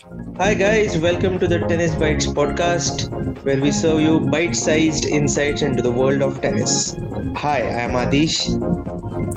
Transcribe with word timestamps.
Hi, 0.00 0.54
guys, 0.54 0.96
welcome 0.96 1.38
to 1.38 1.46
the 1.46 1.58
Tennis 1.58 1.90
Bytes 1.94 2.26
podcast, 2.32 3.10
where 3.44 3.60
we 3.60 3.70
serve 3.70 4.00
you 4.00 4.18
bite 4.18 4.56
sized 4.56 5.04
insights 5.04 5.60
into 5.60 5.82
the 5.82 5.92
world 5.92 6.22
of 6.22 6.40
tennis. 6.40 6.96
Hi, 7.36 7.58
I 7.58 7.80
am 7.82 7.90
Aadish, 7.90 8.48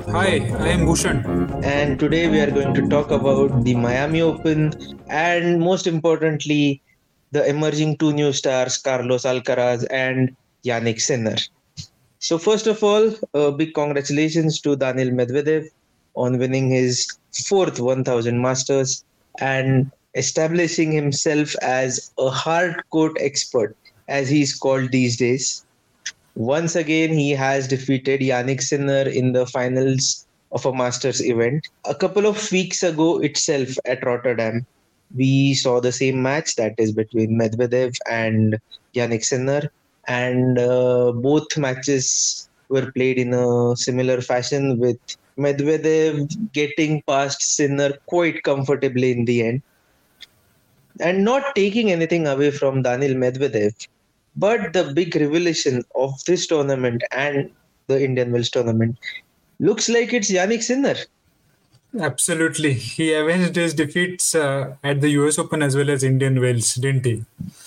Hi, 0.08 0.38
I 0.64 0.70
am 0.70 0.86
Bhushan. 0.86 1.26
and 1.66 2.00
today 2.00 2.30
we 2.30 2.40
are 2.40 2.50
going 2.50 2.74
to 2.76 2.88
talk 2.88 3.12
about 3.12 3.66
the 3.66 3.76
Miami 3.76 4.22
Open 4.22 4.72
and, 5.10 5.60
most 5.60 5.86
importantly, 5.86 6.82
the 7.32 7.46
emerging 7.46 7.98
two 7.98 8.14
new 8.14 8.32
stars, 8.32 8.78
Carlos 8.78 9.24
Alcaraz 9.24 9.86
and 9.90 10.34
Jannik 10.64 11.02
Sinner. 11.02 11.36
So, 12.20 12.38
first 12.38 12.68
of 12.68 12.82
all, 12.82 13.14
a 13.34 13.52
big 13.52 13.74
congratulations 13.74 14.62
to 14.62 14.78
Daniil 14.78 15.10
Medvedev 15.10 15.68
on 16.16 16.38
winning 16.38 16.70
his 16.70 17.06
fourth 17.34 17.82
1000 17.82 18.42
Masters 18.42 19.04
and 19.42 19.92
establishing 20.16 20.92
himself 20.92 21.56
as 21.62 22.12
a 22.18 22.30
hard 22.30 22.84
court 22.90 23.18
expert, 23.20 23.76
as 24.08 24.30
he's 24.30 24.56
called 24.56 24.92
these 24.92 25.18
days. 25.18 25.66
Once 26.36 26.76
again, 26.76 27.14
he 27.14 27.32
has 27.32 27.68
defeated 27.68 28.22
Jannik 28.22 28.62
Sinner 28.62 29.08
in 29.10 29.34
the 29.34 29.46
finals 29.46 30.26
of 30.52 30.66
a 30.66 30.74
Masters 30.74 31.22
event. 31.22 31.68
A 31.86 31.96
couple 31.96 32.26
of 32.26 32.52
weeks 32.52 32.84
ago 32.84 33.20
itself 33.20 33.70
at 33.86 34.06
Rotterdam, 34.06 34.66
we 35.16 35.54
saw 35.54 35.80
the 35.80 35.92
same 35.92 36.22
match 36.22 36.56
that 36.56 36.74
is 36.78 36.92
between 36.92 37.40
Medvedev 37.40 37.96
and 38.10 38.60
Jannik 38.96 39.24
Sinner, 39.24 39.72
and 40.08 40.58
uh, 40.58 41.12
both 41.12 41.58
matches 41.58 42.50
were 42.70 42.92
played 42.92 43.18
in 43.18 43.34
a 43.34 43.76
similar 43.76 44.22
fashion 44.22 44.80
with 44.80 44.98
Medvedev 45.38 46.52
getting 46.52 47.02
past 47.04 47.42
Sinner 47.42 47.94
quite 48.08 48.44
comfortably 48.44 49.12
in 49.12 49.26
the 49.26 49.44
end 49.44 49.62
and 51.00 51.24
not 51.24 51.56
taking 51.56 51.92
anything 51.92 52.28
away 52.28 52.52
from 52.52 52.82
Daniil 52.82 53.16
Medvedev. 53.16 53.88
But 54.36 54.74
the 54.74 54.92
big 54.94 55.16
revelation 55.16 55.84
of 55.96 56.24
this 56.26 56.48
tournament 56.48 57.04
and 57.12 57.52
the 57.88 58.04
Indian 58.04 58.32
Wells 58.32 58.50
tournament 58.50 58.98
looks 59.60 59.90
like 59.90 60.14
it's 60.14 60.32
Jannik 60.32 60.64
Sinner. 60.64 60.96
Absolutely. 62.00 62.74
He 62.74 63.14
avenged 63.14 63.56
his 63.56 63.74
defeats 63.74 64.34
uh, 64.34 64.76
at 64.84 65.02
the 65.02 65.10
US 65.10 65.38
Open 65.38 65.62
as 65.62 65.76
well 65.76 65.90
as 65.92 66.04
Indian 66.04 66.40
Wells, 66.42 66.76
didn't 66.76 67.06
he? 67.06 67.24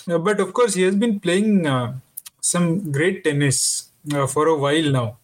Uh, 0.08 0.18
but 0.18 0.40
of 0.40 0.52
course, 0.52 0.74
he 0.74 0.82
has 0.82 0.96
been 0.96 1.20
playing 1.20 1.66
uh, 1.66 1.94
some 2.40 2.90
great 2.90 3.22
tennis 3.22 3.90
uh, 4.12 4.26
for 4.26 4.48
a 4.48 4.56
while 4.56 4.90
now. 4.90 5.16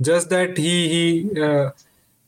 Just 0.00 0.30
that 0.30 0.56
he, 0.56 0.88
he 0.88 1.40
uh, 1.40 1.70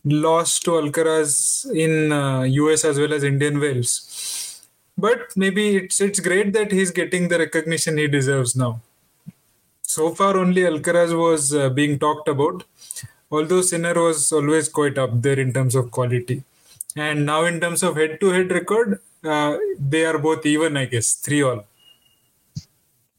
lost 0.05 0.65
to 0.65 0.73
Alcaraz 0.73 1.71
in 1.75 2.13
uh, 2.13 2.43
US 2.43 2.85
as 2.85 2.99
well 2.99 3.13
as 3.13 3.25
Indian 3.25 3.59
Wells. 3.59 3.91
But 4.97 5.37
maybe 5.37 5.77
it's 5.77 6.01
it's 6.01 6.21
great 6.21 6.53
that 6.53 6.71
he's 6.71 6.91
getting 6.91 7.29
the 7.29 7.39
recognition 7.39 7.99
he 7.99 8.07
deserves 8.07 8.55
now. 8.55 8.81
So 9.83 10.15
far, 10.15 10.37
only 10.39 10.63
Alcaraz 10.63 11.17
was 11.17 11.55
uh, 11.55 11.69
being 11.71 11.99
talked 11.99 12.29
about, 12.29 12.65
although 13.31 13.63
Sinner 13.63 13.95
was 13.95 14.31
always 14.33 14.69
quite 14.69 14.99
up 14.99 15.21
there 15.23 15.39
in 15.39 15.53
terms 15.53 15.75
of 15.75 15.91
quality. 15.91 16.45
And 16.95 17.27
now, 17.27 17.45
in 17.45 17.61
terms 17.61 17.83
of 17.83 17.97
head 17.97 18.21
to 18.21 18.31
head 18.31 18.51
record, 18.51 19.01
uh, 19.25 19.57
they 19.79 20.05
are 20.05 20.19
both 20.19 20.45
even, 20.47 20.77
I 20.77 20.85
guess, 20.85 21.15
3 21.15 21.43
all. 21.43 21.65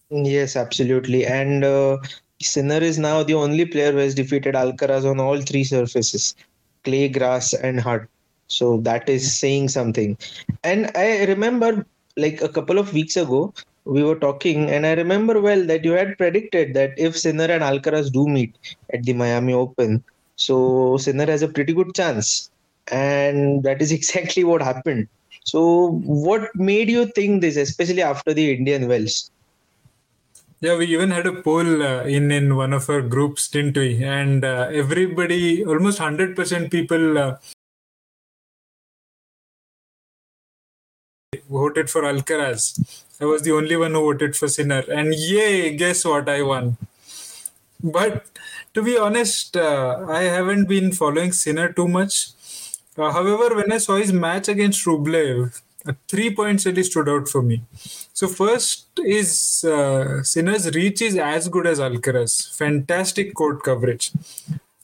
Yes, 0.10 0.56
absolutely. 0.56 1.26
And 1.26 1.64
uh, 1.64 1.98
Sinner 2.42 2.78
is 2.78 3.00
now 3.00 3.24
the 3.24 3.34
only 3.34 3.66
player 3.66 3.92
who 3.92 3.98
has 3.98 4.14
defeated 4.14 4.54
Alcaraz 4.54 5.10
on 5.10 5.20
all 5.20 5.42
three 5.42 5.64
surfaces 5.64 6.36
clay, 6.84 7.08
grass, 7.08 7.54
and 7.54 7.80
hard. 7.80 8.08
So 8.54 8.78
that 8.82 9.10
is 9.10 9.34
saying 9.34 9.70
something. 9.70 10.18
And 10.64 10.92
I 10.96 11.26
remember, 11.26 11.86
like 12.18 12.42
a 12.42 12.50
couple 12.50 12.78
of 12.78 12.94
weeks 12.94 13.18
ago, 13.18 13.54
we 13.86 14.04
were 14.04 14.16
talking, 14.16 14.70
and 14.70 14.86
I 14.86 14.94
remember 14.94 15.42
well 15.42 15.66
that 15.66 15.84
you 15.84 15.92
had 15.92 16.18
predicted 16.18 16.74
that 16.76 16.94
if 16.98 17.18
Sinner 17.18 17.46
and 17.46 17.64
Alcaraz 17.64 18.12
do 18.12 18.28
meet 18.28 18.56
at 18.94 19.04
the 19.04 19.14
Miami 19.14 19.54
Open, 19.54 20.04
so 20.36 20.98
Sinner 20.98 21.26
has 21.26 21.42
a 21.42 21.48
pretty 21.48 21.74
good 21.74 21.94
chance. 21.96 22.50
And 22.92 23.64
that 23.64 23.82
is 23.82 23.92
exactly 24.00 24.44
what 24.44 24.62
happened. 24.62 25.08
So, 25.46 26.00
what 26.06 26.56
made 26.56 26.90
you 26.90 27.08
think 27.08 27.42
this, 27.42 27.58
especially 27.58 28.02
after 28.02 28.34
the 28.34 28.54
Indian 28.54 28.88
Wells? 28.88 29.30
Yeah, 30.62 30.78
we 30.78 30.86
even 30.88 31.12
had 31.12 31.26
a 31.26 31.42
poll 31.42 31.84
uh, 31.84 32.04
in 32.04 32.32
in 32.32 32.56
one 32.56 32.72
of 32.72 32.90
our 32.90 33.02
groups, 33.02 33.50
didn't 33.50 33.76
we? 33.76 34.02
And 34.02 34.46
uh, 34.46 34.70
everybody, 34.72 35.66
almost 35.66 35.98
hundred 35.98 36.38
percent 36.38 36.72
people 36.72 37.18
uh, 37.18 37.36
voted 41.60 41.90
for 41.90 42.02
Alcaraz. 42.02 42.64
I 43.22 43.26
was 43.26 43.44
the 43.44 43.52
only 43.52 43.76
one 43.76 43.92
who 43.92 44.02
voted 44.02 44.36
for 44.36 44.48
Sinner, 44.48 44.84
and 45.00 45.14
yay! 45.14 45.76
Guess 45.76 46.06
what? 46.06 46.28
I 46.28 46.42
won. 46.42 46.78
But 47.84 48.26
to 48.74 48.82
be 48.82 48.98
honest, 48.98 49.58
uh, 49.58 50.06
I 50.10 50.24
haven't 50.24 50.68
been 50.68 50.92
following 50.92 51.32
Sinner 51.32 51.72
too 51.72 51.88
much. 51.88 52.30
Uh, 52.98 53.12
however, 53.12 53.56
when 53.56 53.72
I 53.72 53.78
saw 53.78 53.98
his 53.98 54.14
match 54.14 54.48
against 54.48 54.86
Rublev, 54.86 55.62
uh, 55.86 55.94
three 56.08 56.34
points 56.34 56.66
really 56.66 56.84
stood 56.84 57.10
out 57.10 57.28
for 57.28 57.42
me. 57.42 57.62
So 58.14 58.28
first 58.28 59.00
is 59.00 59.64
uh, 59.64 60.24
Sinner's 60.24 60.74
reach 60.74 61.02
is 61.02 61.18
as 61.18 61.50
good 61.50 61.68
as 61.68 61.80
Alcaraz. 61.80 62.56
Fantastic 62.58 63.34
court 63.34 63.64
coverage. 63.64 64.12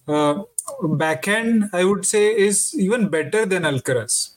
Uh, 0.08 0.44
backhand, 0.84 1.69
I 1.74 1.84
would 1.85 2.06
say, 2.06 2.25
is 2.47 2.75
even 2.75 3.08
better 3.09 3.46
than 3.46 3.63
Alcaraz. 3.63 4.31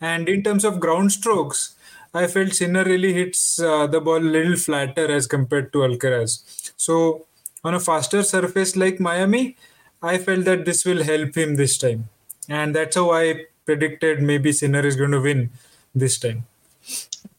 And 0.00 0.28
in 0.28 0.42
terms 0.42 0.64
of 0.64 0.80
ground 0.80 1.12
strokes, 1.12 1.74
I 2.12 2.26
felt 2.26 2.54
Sinner 2.54 2.84
really 2.84 3.12
hits 3.12 3.60
uh, 3.60 3.86
the 3.86 4.00
ball 4.00 4.18
a 4.18 4.32
little 4.36 4.56
flatter 4.56 5.10
as 5.10 5.26
compared 5.26 5.72
to 5.72 5.78
Alcaraz. 5.78 6.72
So 6.76 7.26
on 7.62 7.74
a 7.74 7.80
faster 7.80 8.22
surface 8.22 8.76
like 8.76 8.98
Miami, 8.98 9.56
I 10.02 10.18
felt 10.18 10.44
that 10.46 10.64
this 10.64 10.84
will 10.84 11.04
help 11.04 11.36
him 11.36 11.56
this 11.56 11.78
time. 11.78 12.08
And 12.48 12.74
that's 12.74 12.96
how 12.96 13.12
I 13.12 13.44
predicted 13.64 14.22
maybe 14.22 14.52
Sinner 14.52 14.84
is 14.84 14.96
going 14.96 15.12
to 15.12 15.20
win 15.20 15.50
this 15.94 16.18
time. 16.18 16.46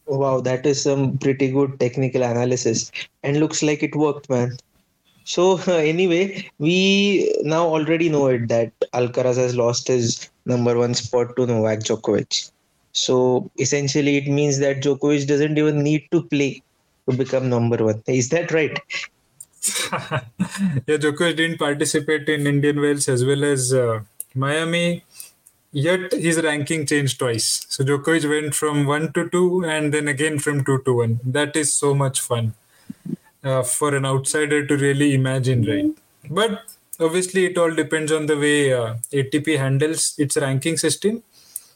Wow, 0.05 0.41
that 0.41 0.65
is 0.65 0.81
some 0.83 1.17
pretty 1.17 1.51
good 1.51 1.79
technical 1.79 2.23
analysis, 2.23 2.91
and 3.23 3.39
looks 3.39 3.63
like 3.63 3.81
it 3.81 3.95
worked, 3.95 4.29
man. 4.29 4.57
So 5.31 5.57
anyway, 5.93 6.49
we 6.59 7.33
now 7.43 7.65
already 7.65 8.09
know 8.09 8.27
it 8.27 8.49
that 8.49 8.71
Alcaraz 8.93 9.37
has 9.37 9.55
lost 9.55 9.87
his 9.87 10.29
number 10.45 10.77
one 10.77 10.93
spot 10.93 11.35
to 11.37 11.45
Novak 11.45 11.79
Djokovic. 11.79 12.51
So 12.91 13.49
essentially, 13.57 14.17
it 14.17 14.27
means 14.27 14.59
that 14.59 14.81
Djokovic 14.83 15.27
doesn't 15.27 15.57
even 15.57 15.83
need 15.83 16.07
to 16.11 16.23
play 16.23 16.61
to 17.09 17.15
become 17.15 17.49
number 17.49 17.77
one. 17.77 18.03
Is 18.07 18.27
that 18.29 18.51
right? 18.51 18.77
yeah, 20.87 20.97
Djokovic 21.03 21.37
didn't 21.37 21.59
participate 21.59 22.27
in 22.27 22.45
Indian 22.45 22.81
Wells 22.81 23.07
as 23.07 23.23
well 23.23 23.45
as 23.45 23.73
uh, 23.73 24.01
Miami. 24.35 25.05
Yet 25.71 26.11
his 26.11 26.41
ranking 26.41 26.85
changed 26.85 27.19
twice. 27.19 27.65
So 27.69 27.85
Djokovic 27.85 28.29
went 28.29 28.53
from 28.53 28.85
1 28.85 29.13
to 29.13 29.29
2 29.29 29.63
and 29.63 29.93
then 29.93 30.09
again 30.09 30.39
from 30.39 30.65
2 30.65 30.81
to 30.83 30.93
1. 30.93 31.21
That 31.23 31.55
is 31.55 31.73
so 31.73 31.93
much 31.93 32.19
fun 32.19 32.53
uh, 33.43 33.63
for 33.63 33.95
an 33.95 34.05
outsider 34.05 34.65
to 34.65 34.77
really 34.77 35.13
imagine, 35.13 35.65
right? 35.65 35.91
But 36.29 36.61
obviously, 36.99 37.45
it 37.45 37.57
all 37.57 37.73
depends 37.73 38.11
on 38.11 38.25
the 38.25 38.37
way 38.37 38.73
uh, 38.73 38.95
ATP 39.11 39.57
handles 39.57 40.15
its 40.17 40.37
ranking 40.37 40.77
system. 40.77 41.23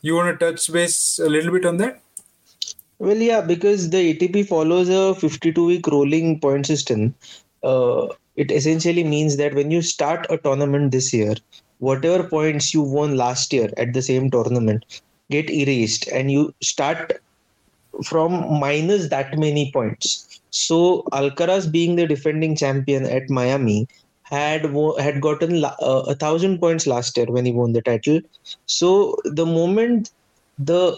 You 0.01 0.15
want 0.15 0.39
to 0.39 0.51
touch 0.51 0.71
base 0.71 1.19
a 1.19 1.29
little 1.29 1.51
bit 1.51 1.65
on 1.65 1.77
that? 1.77 2.01
Well, 2.99 3.17
yeah, 3.17 3.41
because 3.41 3.89
the 3.89 4.13
ATP 4.13 4.47
follows 4.47 4.89
a 4.89 5.15
52 5.15 5.65
week 5.65 5.87
rolling 5.87 6.39
point 6.39 6.65
system. 6.65 7.13
Uh, 7.63 8.07
it 8.35 8.51
essentially 8.51 9.03
means 9.03 9.37
that 9.37 9.53
when 9.53 9.71
you 9.71 9.81
start 9.81 10.27
a 10.29 10.37
tournament 10.37 10.91
this 10.91 11.13
year, 11.13 11.35
whatever 11.79 12.23
points 12.23 12.73
you 12.73 12.81
won 12.81 13.17
last 13.17 13.51
year 13.51 13.69
at 13.77 13.93
the 13.93 14.01
same 14.01 14.29
tournament 14.29 15.01
get 15.29 15.49
erased 15.49 16.07
and 16.07 16.31
you 16.31 16.53
start 16.61 17.13
from 18.03 18.59
minus 18.59 19.09
that 19.09 19.37
many 19.37 19.71
points. 19.71 20.41
So 20.49 21.03
Alcaraz, 21.11 21.71
being 21.71 21.95
the 21.95 22.07
defending 22.07 22.55
champion 22.55 23.05
at 23.05 23.29
Miami, 23.29 23.87
had 24.23 24.73
wo- 24.73 24.97
had 24.97 25.21
gotten 25.21 25.61
la- 25.61 25.75
uh, 25.81 26.03
a 26.07 26.15
thousand 26.15 26.59
points 26.59 26.87
last 26.87 27.15
year 27.17 27.27
when 27.27 27.45
he 27.45 27.51
won 27.51 27.73
the 27.73 27.81
title. 27.81 28.21
So 28.65 29.15
the 29.25 29.45
moment 29.45 30.11
the 30.57 30.97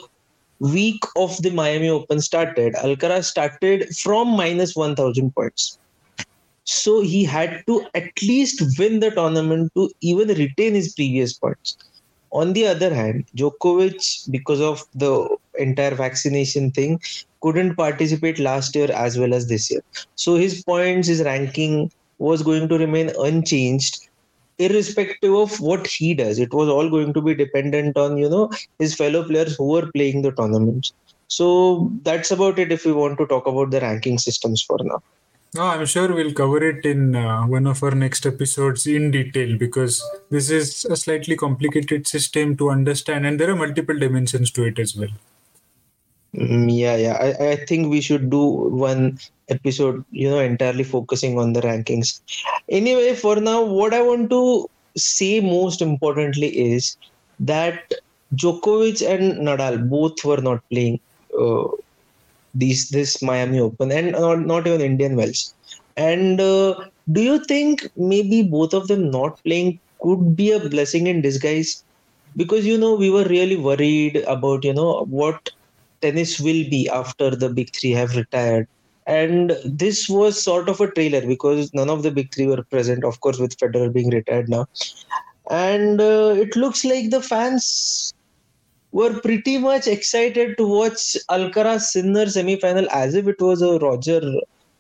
week 0.60 1.04
of 1.16 1.42
the 1.42 1.50
Miami 1.52 1.90
Open 1.90 2.22
started, 2.22 2.74
Alcaraz 2.76 3.26
started 3.26 3.96
from 3.98 4.30
minus 4.30 4.76
one 4.76 4.96
thousand 4.96 5.34
points. 5.36 5.78
So 6.66 7.02
he 7.02 7.24
had 7.24 7.64
to 7.68 7.86
at 7.94 8.12
least 8.22 8.62
win 8.78 9.00
the 9.00 9.12
tournament 9.12 9.72
to 9.76 9.90
even 10.02 10.28
retain 10.30 10.74
his 10.74 10.94
previous 10.94 11.34
points. 11.38 11.78
On 12.32 12.54
the 12.54 12.68
other 12.68 12.94
hand, 12.94 13.26
Djokovic, 13.36 14.30
because 14.30 14.62
of 14.62 14.84
the 14.94 15.28
entire 15.58 15.96
vaccination 15.96 16.72
thing, 16.72 17.00
couldn't 17.42 17.76
participate 17.76 18.40
last 18.40 18.76
year 18.76 18.92
as 18.92 19.18
well 19.18 19.34
as 19.34 19.48
this 19.48 19.72
year. 19.72 19.82
So 20.16 20.36
his 20.36 20.64
points, 20.64 21.08
his 21.08 21.22
ranking 21.22 21.92
was 22.20 22.42
going 22.44 22.68
to 22.70 22.78
remain 22.78 23.12
unchanged, 23.20 24.10
irrespective 24.58 25.34
of 25.34 25.60
what 25.60 25.88
he 25.88 26.14
does. 26.14 26.40
It 26.40 26.54
was 26.54 26.68
all 26.68 26.90
going 26.90 27.14
to 27.14 27.22
be 27.22 27.36
dependent 27.36 27.98
on, 27.98 28.18
you 28.18 28.30
know, 28.30 28.50
his 28.80 28.96
fellow 28.96 29.24
players 29.24 29.56
who 29.56 29.68
were 29.68 29.92
playing 29.94 30.24
the 30.24 30.32
tournaments. 30.32 30.94
So 31.28 31.92
that's 32.04 32.32
about 32.32 32.58
it 32.58 32.72
if 32.72 32.86
we 32.86 32.94
want 32.94 33.18
to 33.20 33.28
talk 33.28 33.48
about 33.48 33.72
the 33.72 33.82
ranking 33.82 34.18
systems 34.18 34.62
for 34.62 34.78
now. 34.82 35.02
No, 35.56 35.64
I'm 35.64 35.86
sure 35.86 36.14
we'll 36.14 36.34
cover 36.34 36.64
it 36.64 36.86
in 36.86 37.16
uh, 37.16 37.44
one 37.44 37.68
of 37.68 37.82
our 37.82 37.92
next 37.92 38.26
episodes 38.26 38.86
in 38.86 39.12
detail 39.12 39.58
because 39.58 40.04
this 40.30 40.50
is 40.50 40.86
a 40.86 40.96
slightly 40.96 41.36
complicated 41.36 42.06
system 42.06 42.56
to 42.58 42.70
understand 42.70 43.26
and 43.26 43.40
there 43.40 43.50
are 43.52 43.56
multiple 43.56 43.98
dimensions 43.98 44.52
to 44.52 44.64
it 44.66 44.78
as 44.78 44.96
well. 44.96 45.10
Mm, 46.36 46.78
yeah, 46.78 46.96
yeah. 46.96 47.14
I, 47.14 47.52
I 47.52 47.56
think 47.56 47.90
we 47.90 48.02
should 48.02 48.30
do 48.30 48.44
one 48.44 49.20
episode, 49.50 50.04
you 50.12 50.30
know, 50.30 50.40
entirely 50.40 50.84
focusing 50.84 51.40
on 51.40 51.54
the 51.54 51.62
rankings. 51.62 52.20
Anyway, 52.70 53.16
for 53.16 53.38
now, 53.38 53.64
what 53.64 53.94
I 53.94 54.02
want 54.02 54.30
to 54.30 54.70
say 54.98 55.40
most 55.40 55.82
importantly 55.82 56.48
is 56.74 56.98
that 57.40 57.94
Djokovic 58.36 59.08
and 59.08 59.48
Nadal 59.48 59.90
both 59.90 60.24
were 60.26 60.42
not 60.42 60.62
playing 60.70 61.00
uh, 61.40 61.68
these 62.58 62.90
this 62.90 63.22
Miami 63.22 63.60
Open 63.60 63.92
and 63.92 64.12
not, 64.12 64.40
not 64.46 64.68
even 64.68 64.82
Indian 64.82 65.16
Wells. 65.16 65.54
And 65.96 66.40
uh, 66.42 66.76
do 67.12 67.22
you 67.22 67.44
think 67.46 67.88
maybe 67.96 68.44
both 68.44 68.74
of 68.74 68.88
them 68.88 69.10
not 69.12 69.44
playing 69.44 69.80
could 70.02 70.36
be 70.36 70.52
a 70.52 70.60
blessing 70.60 71.08
in 71.08 71.22
disguise? 71.22 71.84
Because 72.36 72.66
you 72.66 72.78
know 72.78 72.96
we 72.96 73.10
were 73.10 73.26
really 73.26 73.58
worried 73.58 74.18
about 74.28 74.64
you 74.64 74.74
know 74.74 75.06
what 75.10 75.50
tennis 76.02 76.40
will 76.40 76.64
be 76.70 76.90
after 76.90 77.32
the 77.36 77.50
big 77.50 77.74
three 77.76 77.92
have 77.92 78.16
retired. 78.16 78.68
And 79.08 79.58
this 79.66 80.10
was 80.10 80.42
sort 80.42 80.70
of 80.70 80.82
a 80.82 80.92
trailer 80.92 81.26
because 81.26 81.74
none 81.74 81.90
of 81.90 82.04
the 82.04 82.12
big 82.12 82.34
three 82.34 82.48
were 82.48 82.64
present, 82.64 83.04
of 83.06 83.22
course, 83.22 83.40
with 83.40 83.58
Federer 83.58 83.92
being 83.92 84.10
retired 84.10 84.50
now. 84.50 84.68
And 85.50 86.02
uh, 86.02 86.36
it 86.38 86.56
looks 86.56 86.84
like 86.84 87.10
the 87.10 87.22
fans 87.22 88.14
were 88.92 89.20
pretty 89.20 89.58
much 89.58 89.88
excited 89.88 90.58
to 90.58 90.68
watch 90.68 91.18
Alcaraz 91.30 91.82
Sinner 91.82 92.28
semi-final 92.28 92.90
as 92.92 93.16
if 93.16 93.28
it 93.28 93.42
was 93.42 93.62
a 93.62 93.78
Roger 93.80 94.22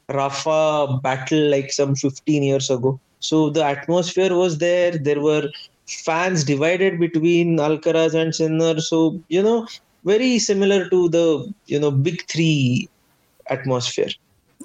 Rafa 0.10 1.00
battle 1.04 1.50
like 1.50 1.72
some 1.72 1.96
15 1.96 2.44
years 2.44 2.70
ago. 2.70 3.00
So 3.20 3.50
the 3.50 3.64
atmosphere 3.64 4.36
was 4.36 4.60
there. 4.60 4.98
There 4.98 5.20
were 5.20 5.50
fans 5.88 6.44
divided 6.44 7.00
between 7.00 7.58
Alcaraz 7.58 8.14
and 8.14 8.34
Sinner. 8.34 8.80
So 8.80 9.22
you 9.28 9.44
know, 9.44 9.68
very 10.06 10.40
similar 10.40 10.90
to 10.90 11.10
the 11.10 11.54
you 11.66 11.80
know 11.80 11.92
big 11.92 12.26
three 12.28 12.90
atmosphere. 13.50 14.10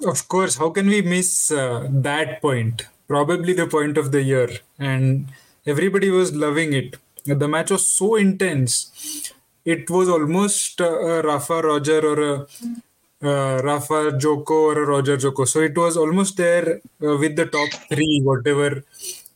Of 0.05 0.27
course, 0.27 0.57
how 0.57 0.69
can 0.69 0.87
we 0.87 1.01
miss 1.01 1.51
uh, 1.51 1.87
that 1.89 2.41
point? 2.41 2.87
Probably 3.07 3.53
the 3.53 3.67
point 3.67 3.97
of 3.97 4.11
the 4.11 4.23
year, 4.23 4.49
and 4.79 5.27
everybody 5.65 6.09
was 6.09 6.33
loving 6.33 6.73
it. 6.73 6.95
The 7.25 7.47
match 7.47 7.71
was 7.71 7.87
so 7.87 8.15
intense. 8.15 9.31
It 9.65 9.89
was 9.89 10.09
almost 10.09 10.79
a 10.81 11.21
Rafa 11.23 11.61
Roger 11.61 11.99
or 12.05 12.19
a 12.33 12.47
uh, 13.23 13.61
Rafa 13.63 14.17
Joko 14.17 14.53
or 14.53 14.83
a 14.83 14.85
Roger 14.85 15.17
Joko. 15.17 15.45
So 15.45 15.61
it 15.61 15.77
was 15.77 15.95
almost 15.95 16.37
there 16.37 16.81
uh, 17.01 17.17
with 17.17 17.35
the 17.35 17.45
top 17.45 17.69
three, 17.89 18.21
whatever 18.23 18.83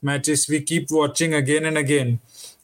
matches 0.01 0.47
we 0.49 0.61
keep 0.61 0.91
watching 0.91 1.33
again 1.33 1.65
and 1.65 1.77
again. 1.77 2.19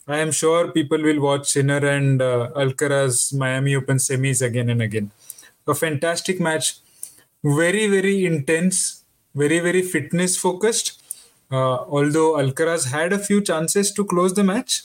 I 0.08 0.18
am 0.20 0.32
sure 0.32 0.72
people 0.72 1.02
will 1.02 1.22
watch 1.22 1.50
Sinner 1.52 1.86
and 1.88 2.22
uh, 2.22 2.50
Alcaraz 2.56 3.34
Miami 3.34 3.76
Open 3.76 3.98
semis 3.98 4.42
again 4.46 4.70
and 4.70 4.82
again. 4.82 5.12
A 5.66 5.74
fantastic 5.74 6.42
match, 6.42 6.76
very 7.44 7.88
very 7.88 8.26
intense, 8.26 9.04
very 9.34 9.60
very 9.60 9.82
fitness 9.82 10.38
focused. 10.38 11.03
Uh, 11.54 11.78
although 11.98 12.30
Alcaraz 12.44 12.88
had 12.92 13.14
a 13.14 13.20
few 13.20 13.40
chances 13.42 13.92
to 13.94 14.04
close 14.06 14.34
the 14.34 14.44
match, 14.44 14.84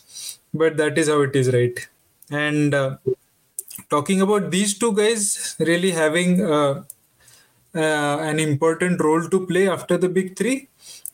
but 0.52 0.76
that 0.76 0.98
is 0.98 1.08
how 1.08 1.20
it 1.22 1.34
is, 1.34 1.52
right? 1.52 1.88
And 2.30 2.74
uh, 2.74 2.96
talking 3.90 4.20
about 4.20 4.50
these 4.50 4.78
two 4.78 4.92
guys 4.92 5.56
really 5.58 5.92
having 5.92 6.42
uh, 6.44 6.84
uh, 7.74 8.18
an 8.30 8.38
important 8.38 9.00
role 9.00 9.28
to 9.28 9.46
play 9.46 9.68
after 9.68 9.96
the 9.96 10.08
big 10.08 10.36
three, 10.36 10.68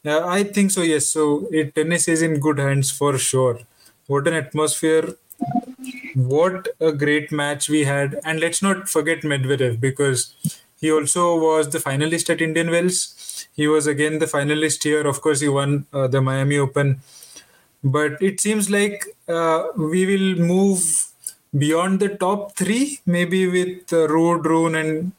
uh, 0.05 0.27
I 0.27 0.45
think 0.45 0.71
so. 0.71 0.83
Yes, 0.83 1.07
so 1.07 1.49
it, 1.51 1.75
tennis 1.75 2.09
is 2.09 2.23
in 2.23 2.41
good 2.41 2.59
hands 2.59 2.91
for 2.91 3.17
sure. 3.19 3.61
What 4.07 4.27
an 4.29 4.35
atmosphere! 4.35 5.15
What 6.15 6.69
a 6.81 6.93
great 6.93 7.33
match 7.33 7.69
we 7.69 7.85
had, 7.85 8.21
and 8.25 8.41
let's 8.41 8.63
not 8.63 8.89
forget 8.89 9.23
Medvedev 9.23 9.81
because 9.81 10.35
he 10.81 10.91
also 10.91 11.37
was 11.37 11.71
the 11.71 11.79
finalist 11.79 12.31
at 12.31 12.41
Indian 12.41 12.71
Wells. 12.71 12.99
He 13.55 13.67
was 13.69 13.87
again 13.87 14.19
the 14.19 14.27
finalist 14.27 14.83
here. 14.83 15.07
Of 15.07 15.21
course, 15.21 15.41
he 15.41 15.49
won 15.49 15.87
uh, 15.93 16.07
the 16.07 16.21
Miami 16.21 16.59
Open 16.59 17.01
but 17.85 18.21
it 18.23 18.41
seems 18.41 18.71
like 18.71 19.05
uh, 19.29 19.65
we 19.77 20.07
will 20.07 20.43
move 20.43 20.83
beyond 21.57 22.01
the 22.01 22.09
top 22.09 22.57
three, 22.57 23.01
maybe 23.05 23.47
with 23.47 23.93
uh, 23.93 24.09
Rune, 24.09 24.75
and 24.75 25.13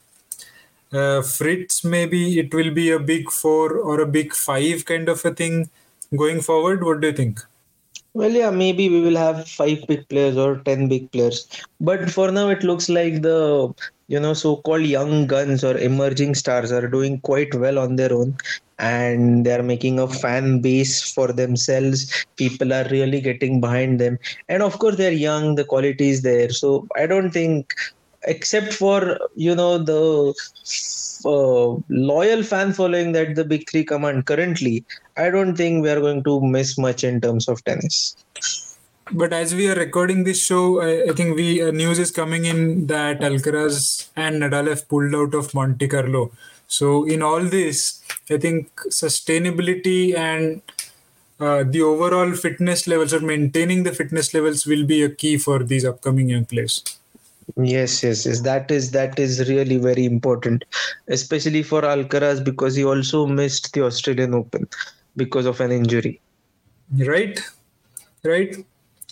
uh, 0.91 1.21
Fritz. 1.21 1.85
Maybe 1.85 2.39
it 2.39 2.53
will 2.53 2.71
be 2.71 2.89
a 2.89 2.99
big 2.99 3.31
four 3.31 3.77
or 3.77 4.01
a 4.01 4.07
big 4.07 4.33
five 4.33 4.83
kind 4.85 5.07
of 5.07 5.23
a 5.23 5.31
thing 5.31 5.69
going 6.17 6.41
forward. 6.41 6.83
What 6.83 7.01
do 7.01 7.07
you 7.07 7.13
think? 7.13 7.39
Well, 8.15 8.31
yeah, 8.31 8.51
maybe 8.51 8.89
we 8.89 9.01
will 9.01 9.17
have 9.17 9.47
five 9.47 9.85
big 9.87 10.09
players 10.09 10.37
or 10.37 10.57
ten 10.65 10.87
big 10.89 11.11
players, 11.11 11.47
but 11.81 12.09
for 12.11 12.31
now 12.31 12.49
it 12.49 12.63
looks 12.63 12.89
like 12.89 13.21
the 13.21 13.73
you 14.07 14.19
know 14.19 14.33
so-called 14.33 14.83
young 14.85 15.27
guns 15.27 15.63
or 15.63 15.77
emerging 15.77 16.35
stars 16.35 16.71
are 16.71 16.87
doing 16.87 17.19
quite 17.21 17.53
well 17.55 17.77
on 17.79 17.97
their 17.97 18.13
own. 18.13 18.35
And 18.79 19.45
they're 19.45 19.63
making 19.63 19.99
a 19.99 20.07
fan 20.07 20.61
base 20.61 21.13
for 21.13 21.31
themselves. 21.33 22.25
People 22.37 22.73
are 22.73 22.87
really 22.89 23.21
getting 23.21 23.61
behind 23.61 23.99
them. 24.01 24.19
And 24.49 24.63
of 24.63 24.79
course 24.79 24.97
they're 24.97 25.11
young. 25.11 25.55
The 25.55 25.65
quality 25.65 26.09
is 26.09 26.23
there. 26.23 26.49
So 26.49 26.87
i 26.95 27.05
don't 27.07 27.31
think 27.31 27.73
except 28.25 28.73
for 28.73 29.17
you 29.35 29.55
know 29.55 29.77
the 29.77 30.33
uh, 31.25 31.75
loyal 31.89 32.43
fan 32.43 32.73
following 32.73 33.11
that 33.11 33.35
the 33.35 33.45
big 33.45 33.69
three 33.69 33.83
command 33.83 34.25
currently 34.25 34.83
i 35.17 35.29
don't 35.29 35.55
think 35.55 35.81
we 35.83 35.89
are 35.89 36.01
going 36.01 36.23
to 36.23 36.41
miss 36.41 36.77
much 36.77 37.03
in 37.03 37.19
terms 37.21 37.47
of 37.47 37.63
tennis 37.63 38.15
but 39.11 39.33
as 39.33 39.53
we 39.53 39.69
are 39.69 39.75
recording 39.75 40.23
this 40.23 40.43
show, 40.43 40.81
I, 40.81 41.11
I 41.11 41.13
think 41.13 41.35
we 41.35 41.61
uh, 41.61 41.69
news 41.69 41.99
is 41.99 42.09
coming 42.09 42.45
in 42.45 42.87
that 42.87 43.19
Alcaraz 43.19 44.09
and 44.15 44.41
Nadal 44.41 44.67
have 44.67 44.89
pulled 44.89 45.13
out 45.13 45.35
of 45.35 45.53
Monte 45.53 45.87
Carlo. 45.87 46.31
So 46.67 47.05
in 47.05 47.21
all 47.21 47.41
this, 47.41 48.01
I 48.31 48.37
think 48.37 48.71
sustainability 48.89 50.17
and 50.17 50.63
uh, 51.39 51.63
the 51.67 51.81
overall 51.81 52.33
fitness 52.33 52.87
levels 52.87 53.13
or 53.13 53.19
maintaining 53.19 53.83
the 53.83 53.91
fitness 53.91 54.33
levels 54.33 54.65
will 54.65 54.85
be 54.85 55.03
a 55.03 55.09
key 55.09 55.37
for 55.37 55.63
these 55.63 55.85
upcoming 55.85 56.29
young 56.29 56.45
players. 56.45 56.83
Yes, 57.57 58.03
yes, 58.03 58.25
yes. 58.25 58.41
That 58.41 58.71
is 58.71 58.91
that 58.91 59.19
is 59.19 59.47
really 59.47 59.77
very 59.77 60.05
important, 60.05 60.65
especially 61.07 61.63
for 61.63 61.81
Alcaraz 61.81 62.43
because 62.43 62.75
he 62.75 62.83
also 62.83 63.25
missed 63.27 63.73
the 63.73 63.83
Australian 63.85 64.33
Open 64.33 64.67
because 65.15 65.45
of 65.45 65.61
an 65.61 65.71
injury. 65.71 66.19
Right, 66.97 67.39
right. 68.23 68.65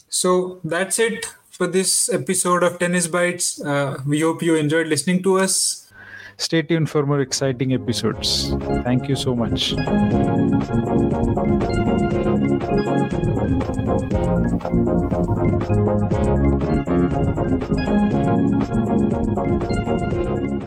So 0.09 0.59
that's 0.63 0.99
it 0.99 1.25
for 1.49 1.67
this 1.67 2.09
episode 2.09 2.63
of 2.63 2.79
Tennis 2.79 3.07
Bytes. 3.07 3.63
Uh, 3.65 4.01
we 4.07 4.21
hope 4.21 4.41
you 4.41 4.55
enjoyed 4.55 4.87
listening 4.87 5.21
to 5.23 5.39
us. 5.39 5.91
Stay 6.37 6.63
tuned 6.63 6.89
for 6.89 7.05
more 7.05 7.21
exciting 7.21 7.73
episodes. 7.73 8.51
Thank 8.83 9.07
you 9.07 9.15
so 9.15 9.35
much. 9.35 9.73
Thank 12.35 12.63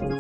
you. 0.03 0.16